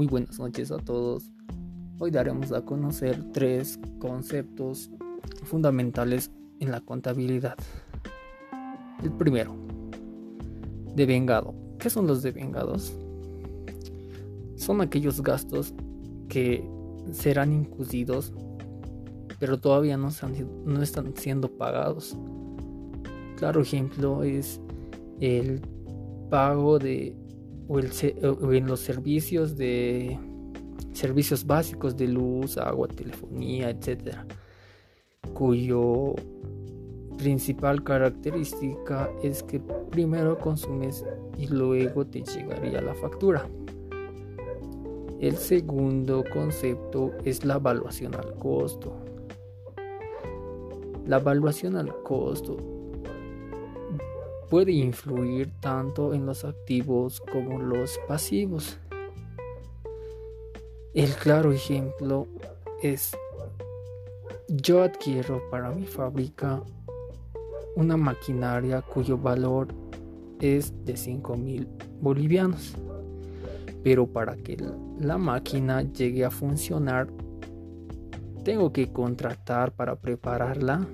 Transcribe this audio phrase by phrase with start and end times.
[0.00, 1.30] Muy buenas noches a todos.
[1.98, 4.90] Hoy daremos a conocer tres conceptos
[5.44, 7.58] fundamentales en la contabilidad.
[9.02, 9.54] El primero,
[10.94, 11.54] devengado.
[11.78, 12.96] ¿Qué son los devengados?
[14.56, 15.74] Son aquellos gastos
[16.30, 16.66] que
[17.12, 18.32] serán incluidos
[19.38, 20.08] pero todavía no,
[20.64, 22.16] no están siendo pagados.
[23.36, 24.62] Claro ejemplo es
[25.20, 25.60] el
[26.30, 27.19] pago de
[27.70, 30.18] o, en los servicios de
[30.92, 34.26] servicios básicos de luz, agua, telefonía, etcétera,
[35.34, 36.14] cuyo
[37.16, 41.04] principal característica es que primero consumes
[41.38, 43.48] y luego te llegaría la factura.
[45.20, 48.96] El segundo concepto es la evaluación al costo.
[51.06, 52.79] La evaluación al costo
[54.50, 58.78] puede influir tanto en los activos como los pasivos.
[60.92, 62.26] El claro ejemplo
[62.82, 63.12] es
[64.48, 66.60] yo adquiero para mi fábrica
[67.76, 69.68] una maquinaria cuyo valor
[70.40, 71.68] es de 5 mil
[72.00, 72.74] bolivianos.
[73.84, 74.56] Pero para que
[75.00, 77.06] la máquina llegue a funcionar,
[78.44, 80.86] tengo que contratar para prepararla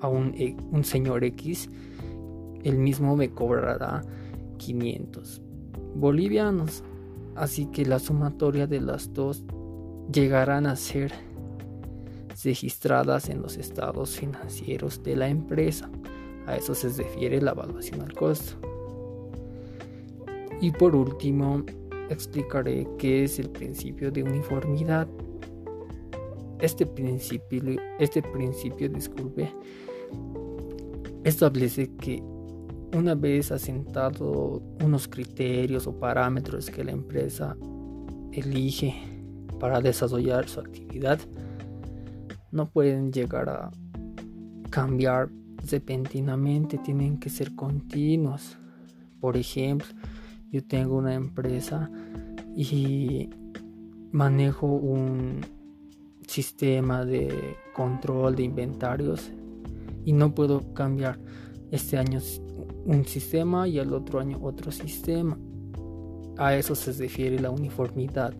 [0.00, 1.70] a un, e, un señor X
[2.64, 4.02] el mismo me cobrará
[4.58, 5.42] 500
[5.94, 6.82] bolivianos.
[7.36, 9.44] Así que la sumatoria de las dos
[10.12, 11.12] llegarán a ser
[12.44, 15.90] registradas en los estados financieros de la empresa.
[16.46, 18.58] A eso se refiere la evaluación al costo.
[20.60, 21.62] Y por último,
[22.10, 25.08] explicaré qué es el principio de uniformidad.
[26.58, 29.50] Este principio, este principio, disculpe,
[31.24, 32.22] establece que
[32.94, 37.56] una vez asentado unos criterios o parámetros que la empresa
[38.32, 38.94] elige
[39.58, 41.20] para desarrollar su actividad,
[42.50, 43.70] no pueden llegar a
[44.70, 45.30] cambiar
[45.70, 48.58] repentinamente, tienen que ser continuos.
[49.20, 49.88] Por ejemplo,
[50.50, 51.90] yo tengo una empresa
[52.56, 53.30] y
[54.10, 55.40] manejo un
[56.26, 59.30] sistema de control de inventarios
[60.04, 61.18] y no puedo cambiar
[61.70, 62.20] este año
[62.84, 65.38] un sistema y al otro año otro sistema.
[66.36, 68.34] A eso se refiere la uniformidad.